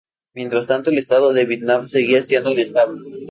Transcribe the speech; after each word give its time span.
Mientras 0.33 0.65
tanto 0.65 0.89
el 0.89 0.97
Estado 0.97 1.31
de 1.31 1.45
Vietnam 1.45 1.85
seguía 1.85 2.23
siendo 2.23 2.49
inestable. 2.49 3.19